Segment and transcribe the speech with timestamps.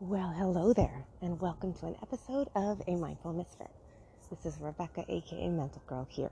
[0.00, 3.70] Well, hello there, and welcome to an episode of A Mindful Misfit.
[4.28, 6.30] This is Rebecca, aka Mental Girl, here,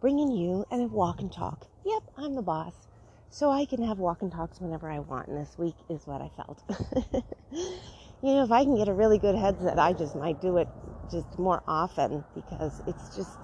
[0.00, 1.68] bringing you a walk and talk.
[1.86, 2.88] Yep, I'm the boss,
[3.30, 6.20] so I can have walk and talks whenever I want, and this week is what
[6.20, 6.60] I felt.
[7.52, 10.66] you know, if I can get a really good headset, I just might do it
[11.08, 13.38] just more often because it's just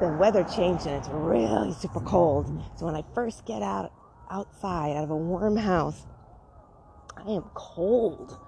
[0.00, 2.46] the weather changed and it's really super cold.
[2.76, 3.92] So when I first get out
[4.28, 6.04] outside out of a warm house,
[7.16, 8.38] I am cold.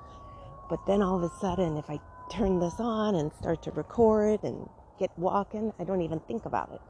[0.69, 2.01] But then all of a sudden, if I
[2.31, 4.69] turn this on and start to record and
[4.99, 6.81] get walking, I don't even think about it.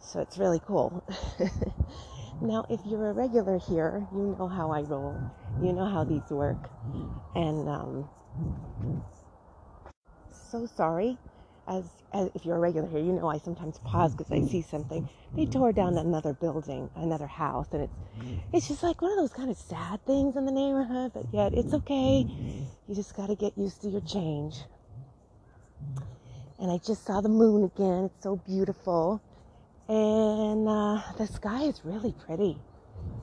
[0.00, 1.02] So it's really cool.
[2.42, 5.18] now, if you're a regular here, you know how I roll.
[5.62, 6.70] You know how these work.
[7.34, 8.08] And um,
[10.50, 11.18] so sorry
[11.68, 13.88] as, as if you're a regular here, you know I sometimes mm-hmm.
[13.88, 15.08] pause because I see something.
[15.34, 15.52] They mm-hmm.
[15.52, 18.56] tore down another building, another house, and it's mm-hmm.
[18.56, 21.12] it's just like one of those kind of sad things in the neighborhood.
[21.14, 22.26] But yet it's okay.
[22.88, 24.56] You just got to get used to your change.
[26.58, 28.06] And I just saw the moon again.
[28.06, 29.22] It's so beautiful,
[29.88, 32.58] and uh, the sky is really pretty.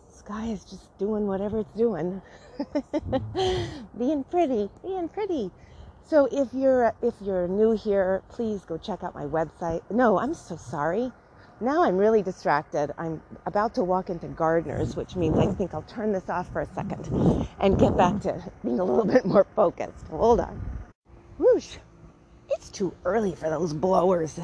[0.07, 2.21] The sky is just doing whatever it's doing,
[3.97, 5.52] being pretty, being pretty.
[6.08, 9.81] So if you're if you're new here, please go check out my website.
[9.89, 11.11] No, I'm so sorry.
[11.59, 12.94] Now I'm really distracted.
[13.00, 16.61] I'm about to walk into Gardeners, which means I think I'll turn this off for
[16.61, 20.08] a second and get back to being a little bit more focused.
[20.09, 20.61] Hold on.
[21.39, 21.78] Whoosh.
[22.50, 24.39] It's too early for those blowers,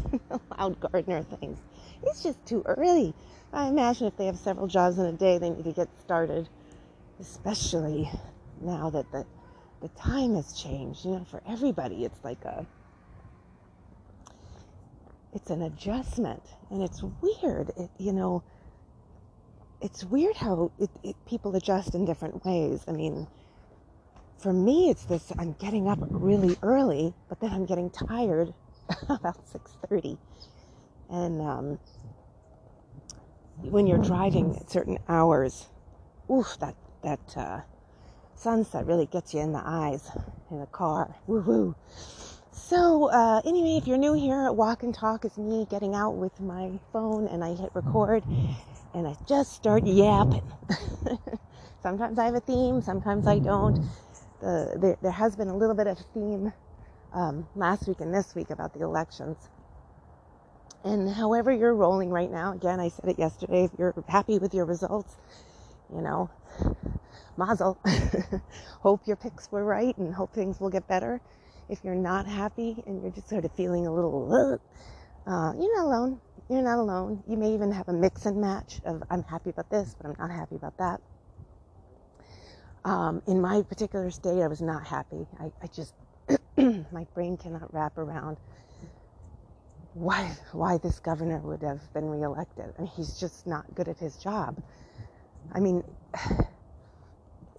[0.58, 1.58] loud gardener things.
[2.04, 3.12] It's just too early.
[3.52, 6.48] I imagine if they have several jobs in a day, they need to get started,
[7.20, 8.10] especially
[8.62, 9.26] now that the
[9.82, 11.06] the time has changed.
[11.06, 12.66] You know, for everybody, it's like a
[15.34, 17.70] it's an adjustment, and it's weird.
[17.76, 18.44] It, you know,
[19.82, 22.84] it's weird how it, it, people adjust in different ways.
[22.88, 23.28] I mean,
[24.38, 28.54] for me, it's this: I'm getting up really early, but then I'm getting tired
[29.08, 30.18] about six thirty,
[31.10, 31.80] and um,
[33.62, 35.68] when you're driving at certain hours,
[36.30, 37.60] oof, that that uh,
[38.36, 40.10] sunset really gets you in the eyes
[40.50, 41.16] in the car.
[41.26, 41.76] Woo woo.
[42.52, 46.40] So, uh, anyway, if you're new here, Walk and Talk is me getting out with
[46.40, 48.24] my phone and I hit record
[48.94, 50.42] and I just start yapping.
[51.82, 53.78] sometimes I have a theme, sometimes I don't.
[54.40, 56.52] The, there, there has been a little bit of theme
[57.12, 59.38] um, last week and this week about the elections.
[60.84, 64.54] And however you're rolling right now, again, I said it yesterday, if you're happy with
[64.54, 65.16] your results,
[65.94, 66.30] you know,
[67.36, 67.78] mazel.
[68.80, 71.20] hope your picks were right and hope things will get better.
[71.68, 74.60] If you're not happy and you're just sort of feeling a little,
[75.26, 76.20] uh, you're not alone.
[76.50, 77.22] You're not alone.
[77.28, 80.16] You may even have a mix and match of I'm happy about this, but I'm
[80.18, 81.00] not happy about that.
[82.84, 85.26] Um, in my particular state, I was not happy.
[85.40, 85.94] I, I just,
[86.56, 88.38] my brain cannot wrap around
[89.94, 92.72] why why this governor would have been reelected.
[92.78, 94.62] I mean, he's just not good at his job.
[95.52, 95.84] I mean,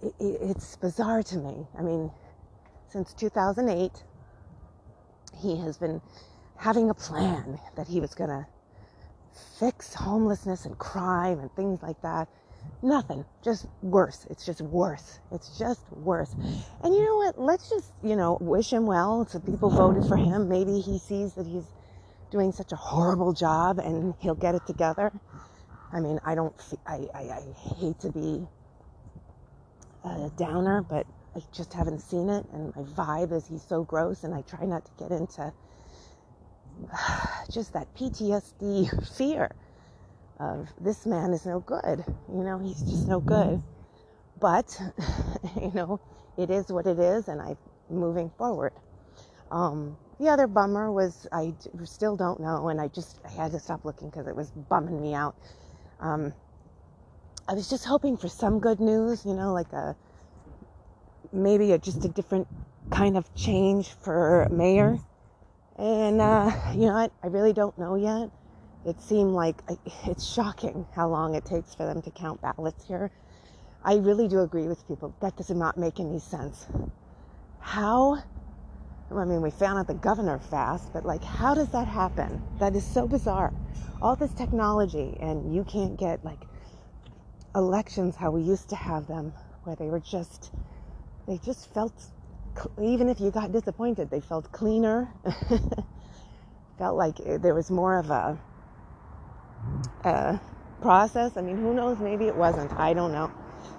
[0.04, 1.66] it, it's bizarre to me.
[1.78, 2.10] I mean,
[2.88, 3.90] since 2008,
[5.40, 6.00] he has been
[6.56, 8.46] having a plan that he was going to
[9.58, 12.28] fix homelessness and crime and things like that.
[12.82, 14.26] Nothing, just worse.
[14.30, 15.18] It's just worse.
[15.32, 16.34] It's just worse.
[16.82, 17.38] And you know what?
[17.38, 19.26] Let's just, you know, wish him well.
[19.26, 20.48] So people voted for him.
[20.48, 21.66] Maybe he sees that he's
[22.30, 25.12] doing such a horrible job and he'll get it together.
[25.92, 26.54] I mean, I don't,
[26.86, 27.42] I, I, I
[27.76, 28.46] hate to be
[30.04, 31.06] a downer, but
[31.36, 32.46] I just haven't seen it.
[32.52, 35.52] And my vibe is he's so gross, and I try not to get into
[37.52, 39.50] just that PTSD fear
[40.40, 42.04] of this man is no good.
[42.28, 43.62] You know, he's just no good.
[44.40, 44.80] But,
[45.60, 46.00] you know,
[46.38, 47.58] it is what it is, and I'm
[47.90, 48.72] moving forward.
[49.50, 51.54] Um, the other bummer was I
[51.84, 55.00] still don't know, and I just I had to stop looking because it was bumming
[55.02, 55.36] me out.
[56.00, 56.34] Um,
[57.46, 59.94] I was just hoping for some good news, you know, like a
[61.30, 62.48] maybe a, just a different
[62.90, 64.98] kind of change for mayor.
[65.76, 67.12] And, uh, you know, what?
[67.22, 68.30] I really don't know yet.
[68.86, 69.56] It seemed like
[70.06, 73.10] it's shocking how long it takes for them to count ballots here.
[73.84, 75.14] I really do agree with people.
[75.20, 76.66] That does not make any sense.
[77.60, 78.22] How?
[79.14, 82.42] I mean, we found out the governor fast, but like, how does that happen?
[82.58, 83.52] That is so bizarre.
[84.00, 86.40] All this technology, and you can't get like
[87.56, 89.32] elections how we used to have them,
[89.64, 90.52] where they were just,
[91.28, 91.94] they just felt,
[92.82, 95.08] even if you got disappointed, they felt cleaner.
[96.78, 98.38] felt like there was more of a,
[100.04, 100.40] a
[100.82, 101.36] process.
[101.36, 101.98] I mean, who knows?
[102.00, 102.72] Maybe it wasn't.
[102.74, 103.30] I don't know.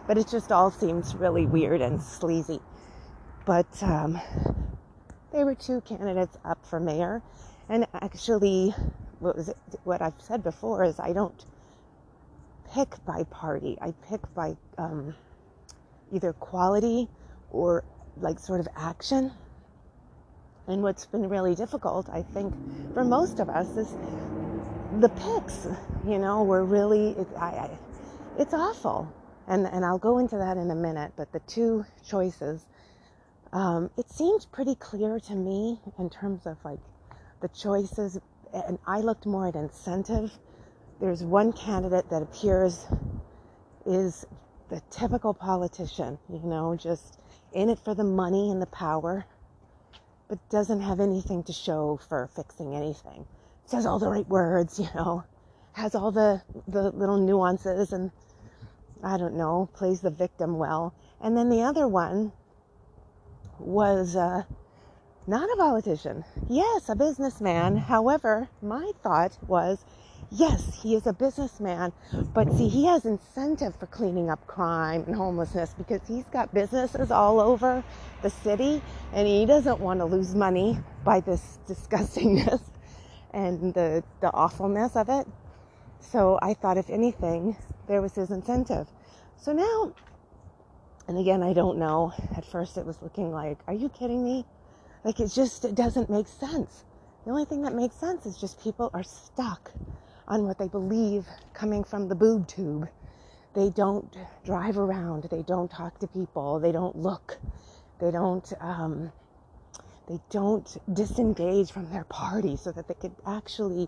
[0.07, 2.62] but it just all seems really weird and sleazy.
[3.45, 4.22] But um,
[5.31, 7.24] there were two candidates up for mayor,
[7.69, 8.72] and actually,
[9.19, 11.45] what, was it, what I've said before is I don't
[12.75, 13.77] pick by party.
[13.81, 15.16] I pick by um,
[16.12, 17.07] either quality
[17.50, 17.86] or
[18.18, 19.31] like sort of action.
[20.68, 22.54] And what's been really difficult, I think,
[22.94, 23.88] for most of us is
[25.00, 25.68] the picks.
[26.06, 27.69] You know, we're really, it, I, I,
[28.38, 29.12] it's awful.
[29.48, 32.66] And, and I'll go into that in a minute, but the two choices,
[33.54, 36.80] um, it seemed pretty clear to me in terms of like
[37.42, 38.19] the choices.
[38.54, 40.31] And I looked more at incentive.
[41.00, 42.86] There's one candidate that appears
[43.86, 44.26] is
[44.70, 47.20] the typical politician, you know, just
[47.54, 49.26] in it for the money and the power
[50.28, 53.26] but doesn't have anything to show for fixing anything.
[53.66, 55.24] Says all the right words, you know,
[55.74, 58.12] has all the, the little nuances and
[59.04, 60.94] I don't know, plays the victim well.
[61.22, 62.32] And then the other one
[63.60, 64.44] was uh,
[65.28, 66.24] not a politician.
[66.50, 67.78] Yes, a businessman.
[67.78, 69.86] However, my thought was
[70.31, 71.94] yes, he is a businessman,
[72.33, 77.12] but see, he has incentive for cleaning up crime and homelessness because he's got businesses
[77.12, 77.83] all over
[78.24, 78.81] the city
[79.13, 82.62] and he doesn't want to lose money by this disgustingness
[83.31, 85.27] and the, the awfulness of it.
[86.01, 87.57] So I thought, if anything,
[87.88, 88.88] there was his incentive.
[89.38, 89.94] So now,
[91.07, 92.13] and again, I don't know.
[92.36, 94.45] At first, it was looking like, are you kidding me?
[95.04, 96.86] Like, it just it doesn't make sense.
[97.25, 99.72] The only thing that makes sense is just people are stuck
[100.27, 102.89] on what they believe coming from the boob tube.
[103.54, 105.24] They don't drive around.
[105.31, 106.60] They don't talk to people.
[106.60, 107.39] They don't look.
[108.00, 108.51] They don't.
[108.60, 109.12] Um,
[110.07, 113.88] they don't disengage from their party so that they could actually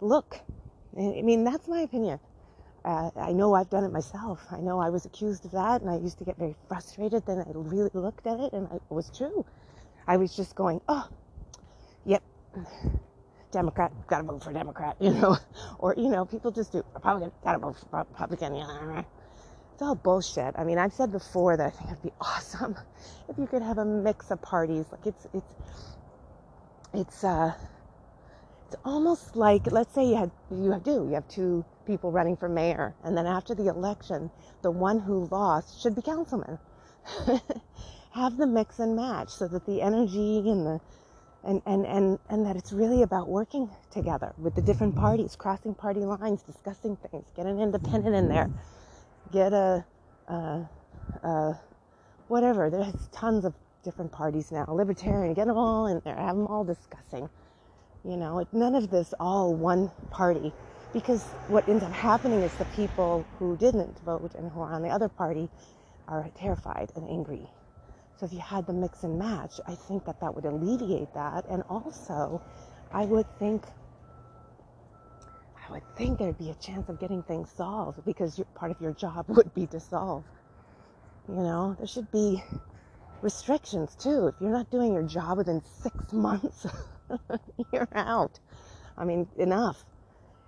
[0.00, 0.40] look.
[0.96, 2.20] I mean, that's my opinion.
[2.84, 4.46] Uh, I know I've done it myself.
[4.50, 7.24] I know I was accused of that, and I used to get very frustrated.
[7.26, 9.44] Then I really looked at it, and it was true.
[10.06, 11.08] I was just going, "Oh,
[12.04, 12.22] yep,
[13.52, 15.36] Democrat, gotta vote for Democrat," you know,
[15.78, 19.04] or you know, people just do Republican, gotta vote for Republican.
[19.74, 20.54] It's all bullshit.
[20.58, 22.76] I mean, I've said before that I think it'd be awesome
[23.28, 24.86] if you could have a mix of parties.
[24.92, 25.54] Like it's it's
[26.94, 27.54] it's uh
[28.66, 32.36] it's almost like let's say you had you have do you have two people running
[32.36, 34.30] for mayor and then after the election
[34.62, 36.58] the one who lost should be councilman
[38.12, 40.80] have the mix and match so that the energy and the
[41.44, 45.04] and, and, and, and that it's really about working together with the different mm-hmm.
[45.04, 48.50] parties, crossing party lines, discussing things, get an independent in there,
[49.32, 49.84] get a
[52.28, 52.70] whatever.
[52.70, 53.54] There's tons of
[53.84, 57.28] different parties now, libertarian, get them all in there, have them all discussing.
[58.04, 60.52] You know, none of this all one party.
[60.92, 64.82] Because what ends up happening is the people who didn't vote and who are on
[64.82, 65.48] the other party
[66.08, 67.46] are terrified and angry.
[68.18, 71.44] So if you had the mix and match, I think that that would alleviate that.
[71.48, 72.42] And also,
[72.92, 73.64] I would think,
[75.68, 78.92] I would think there'd be a chance of getting things solved because part of your
[78.92, 80.24] job would be to solve.
[81.28, 82.42] You know, there should be
[83.22, 84.26] restrictions too.
[84.28, 86.66] If you're not doing your job within six months,
[87.72, 88.40] you're out.
[88.96, 89.84] I mean, enough.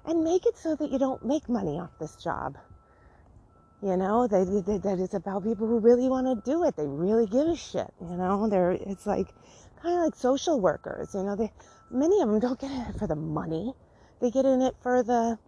[0.05, 2.57] And make it so that you don't make money off this job.
[3.83, 6.77] You know, they, that it's about people who really want to do it.
[6.77, 7.93] They really give a shit.
[8.01, 9.29] You know, they're it's like
[9.83, 11.15] kind of like social workers.
[11.15, 11.51] You know, they
[11.91, 13.73] many of them don't get in it for the money.
[14.21, 15.39] They get in it for the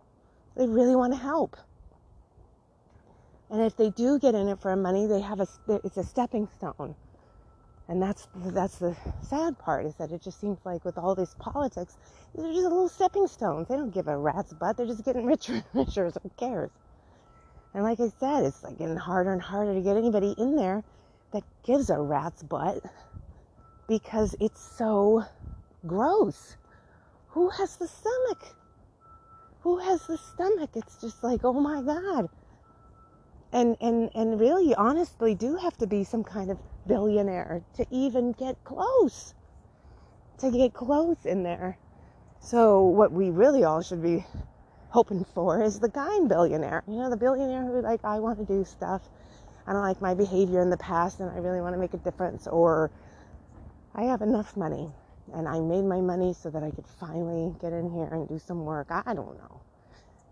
[0.56, 1.56] they really want to help.
[3.50, 5.46] And if they do get in it for money, they have a
[5.84, 6.94] it's a stepping stone
[7.88, 11.34] and that's that's the sad part is that it just seems like with all this
[11.38, 11.98] politics,
[12.34, 13.68] they're just little stepping stones.
[13.68, 14.76] They don't give a rat's butt.
[14.78, 16.10] They're just getting richer and richer.
[16.10, 16.70] So who cares?
[17.74, 20.84] And like I said, it's like getting harder and harder to get anybody in there
[21.32, 22.82] that gives a rat's butt
[23.88, 25.24] because it's so
[25.86, 26.56] gross.
[27.28, 28.54] Who has the stomach?
[29.60, 30.70] Who has the stomach?
[30.74, 32.28] It's just like, oh my God.
[33.52, 38.32] And and and really honestly do have to be some kind of billionaire to even
[38.32, 39.34] get close.
[40.38, 41.78] To get close in there.
[42.40, 44.24] So, what we really all should be
[44.92, 46.84] hoping for is the kind billionaire.
[46.86, 49.00] You know, the billionaire who, like, I want to do stuff.
[49.66, 51.98] I don't like my behavior in the past and I really want to make a
[51.98, 52.46] difference.
[52.46, 52.90] Or
[53.94, 54.90] I have enough money
[55.32, 58.38] and I made my money so that I could finally get in here and do
[58.38, 58.88] some work.
[58.90, 59.60] I don't know.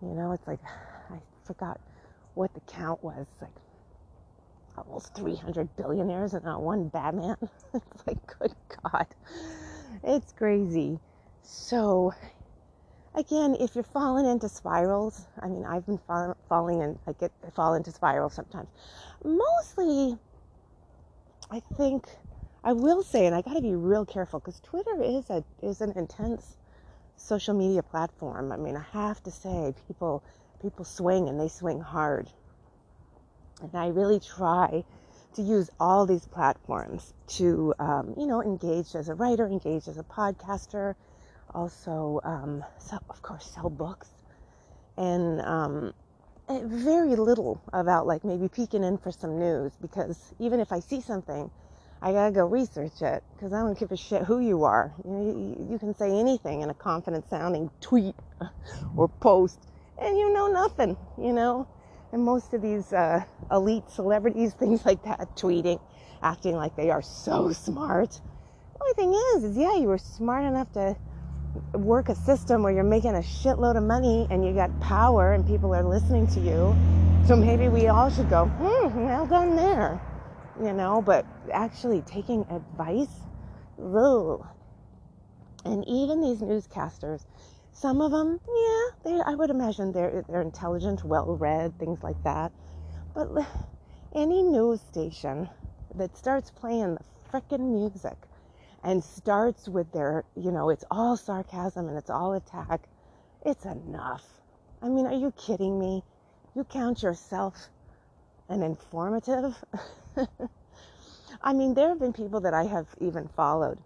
[0.03, 0.61] You know, it's like,
[1.11, 1.81] I forgot
[2.35, 3.27] what the count was.
[3.41, 3.51] Like,
[4.77, 7.37] almost 300 billionaires and not one Batman.
[7.75, 9.07] it's like, good God.
[10.05, 10.99] It's crazy.
[11.43, 12.13] So,
[13.15, 17.33] again, if you're falling into spirals, I mean, I've been fall, falling and I get
[17.55, 18.69] fall into spirals sometimes.
[19.25, 20.19] Mostly,
[21.51, 22.07] I think
[22.63, 25.81] I will say, and I got to be real careful because Twitter is a is
[25.81, 26.57] an intense
[27.17, 28.53] social media platform.
[28.53, 30.23] I mean, I have to say, people
[30.63, 32.29] people swing and they swing hard,
[33.63, 34.85] and I really try
[35.35, 39.97] to use all these platforms to, um, you know, engage as a writer, engage as
[39.97, 40.97] a podcaster,
[41.55, 44.11] also, um, sell, of course, sell books,
[44.97, 45.95] and um,
[46.49, 50.81] eh, very little about like maybe peeking in for some news because even if I
[50.81, 51.51] see something,
[52.03, 54.93] I gotta go research it because I don't give a shit who you are.
[55.05, 58.17] You, know, you, you can say anything in a confident sounding tweet
[58.97, 59.61] or post,
[60.01, 61.67] and you know nothing, you know
[62.13, 65.81] and most of these uh, elite celebrities, things like that, tweeting,
[66.23, 68.21] acting like they are so smart.
[68.75, 70.97] The only thing is, is yeah, you were smart enough to
[71.75, 75.47] work a system where you're making a shitload of money and you got power and
[75.47, 76.77] people are listening to you.
[77.27, 80.01] So maybe we all should go, hmm, well done there,
[80.63, 81.03] you know.
[81.03, 83.21] But actually taking advice,
[83.83, 84.47] ugh.
[85.65, 87.25] and even these newscasters
[87.73, 92.23] some of them, yeah, they, I would imagine they're they're intelligent, well read, things like
[92.25, 92.53] that.
[93.15, 93.29] But
[94.15, 95.49] any news station
[95.95, 98.17] that starts playing the frickin' music
[98.83, 102.81] and starts with their, you know, it's all sarcasm and it's all attack,
[103.45, 104.25] it's enough.
[104.83, 106.03] I mean, are you kidding me?
[106.55, 107.69] You count yourself
[108.49, 109.55] an informative?
[111.43, 113.79] I mean, there have been people that I have even followed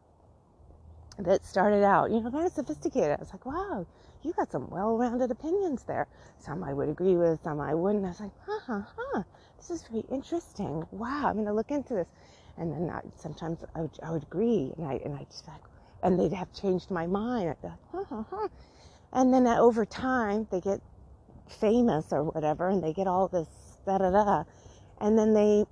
[1.18, 3.10] that started out, you know, kind of sophisticated.
[3.10, 3.86] I was like, wow,
[4.22, 6.08] you got some well-rounded opinions there.
[6.38, 8.04] Some I would agree with, some I wouldn't.
[8.04, 9.22] I was like, huh, huh, huh.
[9.58, 10.84] This is very interesting.
[10.90, 12.08] Wow, I'm going to look into this.
[12.58, 15.60] And then I, sometimes I would, I would agree, and I and I just like,
[16.02, 17.50] and they'd have changed my mind.
[17.50, 18.48] I'd be like, huh, huh, huh.
[19.12, 20.80] And then over time, they get
[21.48, 23.48] famous or whatever, and they get all this
[23.86, 24.44] da da da,
[25.00, 25.64] and then they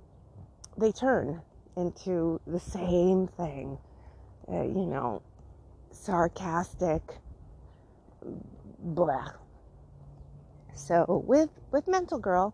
[0.77, 1.41] they turn
[1.77, 3.77] into the same thing.
[4.51, 5.21] Uh, you know,
[5.91, 7.01] sarcastic,
[8.79, 9.31] blah.
[10.75, 12.53] So with with Mental Girl,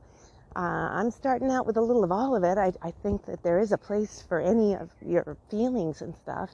[0.56, 2.58] uh, I'm starting out with a little of all of it.
[2.58, 6.52] I, I think that there is a place for any of your feelings and stuff.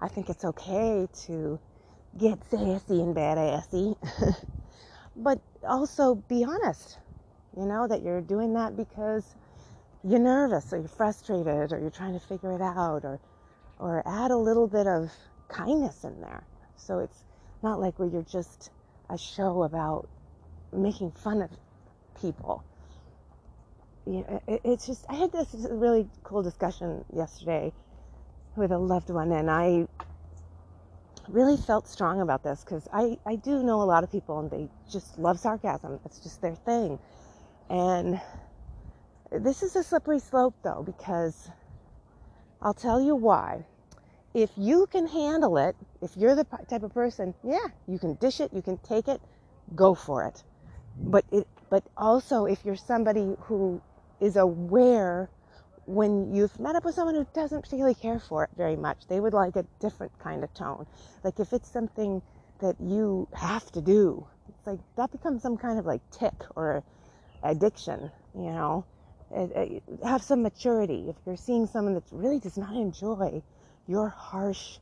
[0.00, 1.60] I think it's okay to
[2.18, 3.96] get sassy and badassy,
[5.16, 6.98] but also be honest.
[7.56, 9.34] You know that you're doing that because
[10.04, 13.20] you're nervous or you're frustrated or you're trying to figure it out or
[13.78, 15.12] or add a little bit of
[15.48, 16.44] kindness in there.
[16.76, 17.24] So it's
[17.62, 18.70] not like where you're just
[19.10, 20.08] a show about
[20.72, 21.50] making fun of
[22.20, 22.64] people.
[24.08, 27.72] You know, it, it's just, I had this really cool discussion yesterday
[28.56, 29.86] with a loved one, and I
[31.28, 34.50] really felt strong about this because I, I do know a lot of people and
[34.50, 36.00] they just love sarcasm.
[36.06, 36.98] It's just their thing.
[37.68, 38.18] And
[39.30, 41.50] this is a slippery slope though, because
[42.62, 43.66] I'll tell you why
[44.32, 48.40] if you can handle it, if you're the type of person, yeah, you can dish
[48.40, 49.20] it, you can take it,
[49.74, 50.42] go for it.
[50.96, 53.82] But it, but also if you're somebody who
[54.20, 55.30] is aware
[55.86, 59.20] when you've met up with someone who doesn't particularly care for it very much, they
[59.20, 60.86] would like a different kind of tone.
[61.24, 62.20] Like if it's something
[62.60, 66.84] that you have to do, it's like that becomes some kind of like tick or
[67.42, 68.84] addiction, you know.
[70.04, 71.06] Have some maturity.
[71.08, 73.42] If you're seeing someone that really does not enjoy
[73.86, 74.78] your harsh,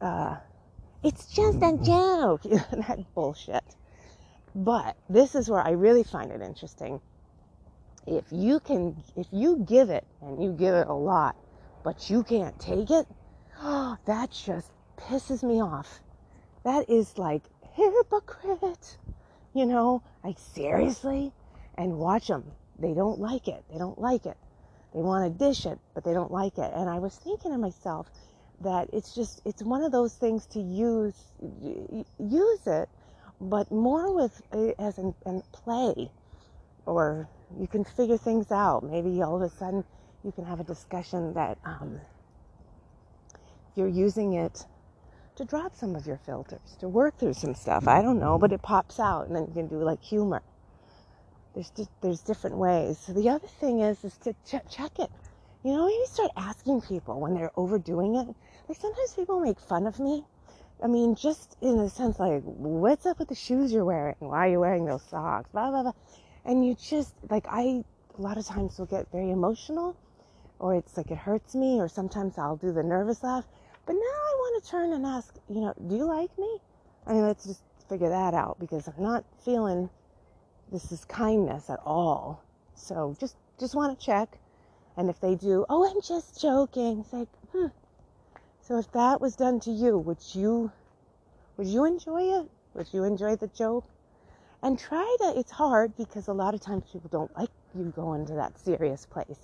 [0.00, 0.36] uh,
[1.02, 3.64] it's just a joke, that bullshit.
[4.54, 7.00] But this is where I really find it interesting.
[8.06, 11.36] If you can, if you give it and you give it a lot,
[11.84, 13.06] but you can't take it,
[13.60, 16.00] oh, that just pisses me off.
[16.64, 17.42] That is like
[17.74, 18.96] hypocrite.
[19.52, 21.32] You know, like seriously?
[21.76, 22.52] And watch them.
[22.78, 23.64] They don't like it.
[23.70, 24.36] They don't like it.
[24.94, 26.72] They want to dish it, but they don't like it.
[26.74, 28.10] And I was thinking to myself
[28.60, 31.14] that it's just, it's one of those things to use,
[32.18, 32.88] use it,
[33.40, 34.42] but more with,
[34.78, 36.10] as in, in play,
[36.86, 37.28] or
[37.58, 38.82] you can figure things out.
[38.84, 39.84] Maybe all of a sudden
[40.24, 42.00] you can have a discussion that um,
[43.76, 44.66] you're using it
[45.36, 47.88] to drop some of your filters, to work through some stuff.
[47.88, 50.42] I don't know, but it pops out, and then you can do like humor.
[51.54, 52.98] There's there's different ways.
[52.98, 55.10] So the other thing is is to ch- check it.
[55.64, 58.28] You know, you start asking people when they're overdoing it.
[58.68, 60.24] Like sometimes people make fun of me.
[60.82, 64.16] I mean, just in the sense like, what's up with the shoes you're wearing?
[64.20, 65.50] Why are you wearing those socks?
[65.52, 65.92] Blah blah blah.
[66.44, 67.84] And you just like I
[68.18, 69.96] a lot of times will get very emotional,
[70.58, 73.44] or it's like it hurts me, or sometimes I'll do the nervous laugh.
[73.86, 76.58] But now I want to turn and ask, you know, do you like me?
[77.06, 79.90] I mean, let's just figure that out because I'm not feeling
[80.70, 82.42] this is kindness at all.
[82.74, 84.38] So just just want to check.
[84.96, 87.00] And if they do, oh, I'm just joking.
[87.00, 87.66] It's like, hmm.
[88.60, 90.72] So if that was done to you, would you
[91.56, 92.50] would you enjoy it?
[92.74, 93.84] Would you enjoy the joke?
[94.62, 95.38] And try to.
[95.38, 99.06] It's hard because a lot of times people don't like you going to that serious
[99.06, 99.38] place.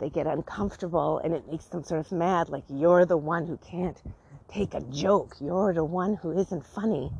[0.00, 3.56] They get uncomfortable and it makes them sort of mad, like you're the one who
[3.58, 4.00] can't
[4.48, 5.36] take a joke.
[5.40, 7.10] You're the one who isn't funny.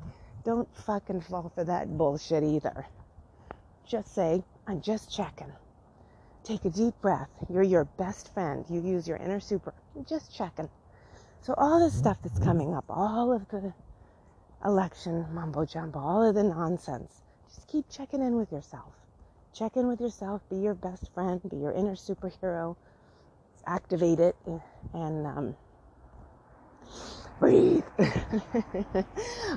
[0.45, 2.87] Don't fucking fall for that bullshit either.
[3.87, 5.53] Just say, I'm just checking.
[6.45, 7.31] Take a deep breath.
[7.51, 8.65] You're your best friend.
[8.69, 9.75] You use your inner super.
[9.97, 10.69] I'm just checking.
[11.43, 13.73] So, all the stuff that's coming up, all of the
[14.65, 17.23] election mumbo jumbo, all of the nonsense,
[17.55, 18.93] just keep checking in with yourself.
[19.53, 20.43] Check in with yourself.
[20.49, 21.41] Be your best friend.
[21.49, 22.77] Be your inner superhero.
[23.67, 24.37] Activate it
[24.95, 25.57] and um,
[27.41, 27.85] breathe.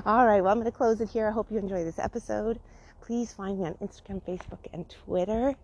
[0.06, 1.28] All right, well, I'm going to close it here.
[1.28, 2.58] I hope you enjoy this episode.
[3.00, 5.54] Please find me on Instagram, Facebook, and Twitter.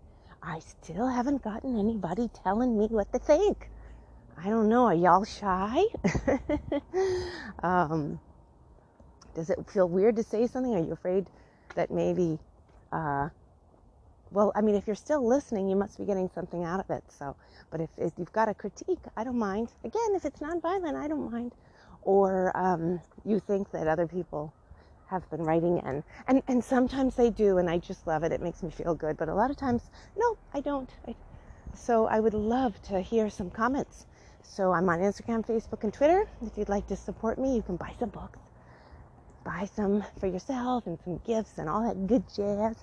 [0.41, 3.69] I still haven't gotten anybody telling me what to think.
[4.37, 4.85] I don't know.
[4.85, 5.83] Are y'all shy?
[7.63, 8.19] um,
[9.35, 10.75] does it feel weird to say something?
[10.75, 11.27] Are you afraid
[11.75, 12.39] that maybe,
[12.91, 13.29] uh,
[14.31, 17.03] well, I mean, if you're still listening, you must be getting something out of it.
[17.09, 17.35] So,
[17.71, 19.69] but if, if you've got a critique, I don't mind.
[19.83, 21.53] Again, if it's nonviolent, I don't mind
[22.03, 24.53] or um, you think that other people
[25.07, 26.03] have been writing in.
[26.27, 28.31] And, and sometimes they do, and I just love it.
[28.31, 29.17] It makes me feel good.
[29.17, 30.89] But a lot of times, no, I don't.
[31.07, 31.15] I,
[31.73, 34.05] so I would love to hear some comments.
[34.43, 36.25] So I'm on Instagram, Facebook, and Twitter.
[36.41, 38.39] If you'd like to support me, you can buy some books,
[39.49, 42.75] buy some for yourself, and some gifts, and all that good jazz.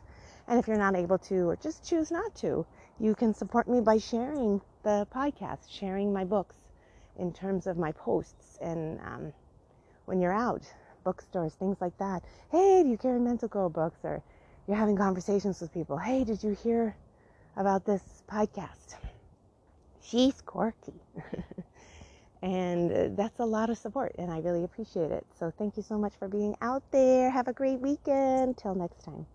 [0.49, 2.67] And if you're not able to, or just choose not to,
[2.99, 6.57] you can support me by sharing the podcast, sharing my books
[7.19, 9.33] in terms of my posts and um,
[10.07, 10.63] when you're out,
[11.05, 12.25] bookstores, things like that.
[12.51, 14.01] Hey, do you carry Mental Girl books?
[14.03, 14.23] Or
[14.67, 15.97] you're having conversations with people.
[15.97, 16.97] Hey, did you hear
[17.57, 18.97] about this podcast?
[20.03, 20.95] She's quirky.
[22.43, 25.27] and uh, that's a lot of support, and I really appreciate it.
[25.39, 27.31] So thank you so much for being out there.
[27.31, 28.59] Have a great weekend.
[28.59, 29.27] Till next time.